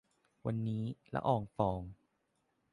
[0.45, 1.81] วันนี้ ละอองฟอง